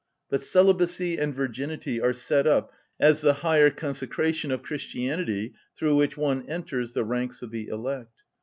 But 0.31 0.41
celibacy 0.41 1.17
and 1.19 1.31
virginity 1.31 2.01
are 2.01 2.11
set 2.11 2.47
up 2.47 2.73
as 2.99 3.21
the 3.21 3.33
higher 3.45 3.69
consecration 3.69 4.49
of 4.49 4.63
Christianity 4.63 5.53
through 5.77 5.93
which 5.95 6.17
one 6.17 6.41
enters 6.49 6.93
the 6.93 7.03
ranks 7.03 7.43
of 7.43 7.51
the 7.51 7.67
elect. 7.67 8.19